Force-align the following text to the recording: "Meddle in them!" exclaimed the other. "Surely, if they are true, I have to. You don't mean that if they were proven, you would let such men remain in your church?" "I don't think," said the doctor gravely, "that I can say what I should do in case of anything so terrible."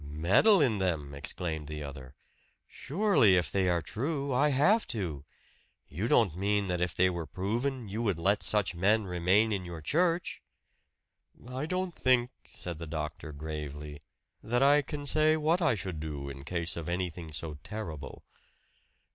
"Meddle 0.03 0.63
in 0.63 0.79
them!" 0.79 1.13
exclaimed 1.13 1.67
the 1.67 1.83
other. 1.83 2.15
"Surely, 2.67 3.35
if 3.35 3.51
they 3.51 3.69
are 3.69 3.83
true, 3.83 4.33
I 4.33 4.49
have 4.49 4.87
to. 4.87 5.25
You 5.89 6.07
don't 6.07 6.35
mean 6.35 6.69
that 6.69 6.81
if 6.81 6.95
they 6.95 7.07
were 7.07 7.27
proven, 7.27 7.87
you 7.87 8.01
would 8.01 8.17
let 8.17 8.41
such 8.41 8.73
men 8.73 9.05
remain 9.05 9.51
in 9.51 9.63
your 9.63 9.79
church?" 9.79 10.41
"I 11.47 11.67
don't 11.67 11.93
think," 11.93 12.31
said 12.51 12.79
the 12.79 12.87
doctor 12.87 13.31
gravely, 13.31 14.01
"that 14.41 14.63
I 14.63 14.81
can 14.81 15.05
say 15.05 15.37
what 15.37 15.61
I 15.61 15.75
should 15.75 15.99
do 15.99 16.29
in 16.29 16.45
case 16.45 16.75
of 16.75 16.89
anything 16.89 17.31
so 17.31 17.59
terrible." 17.61 18.23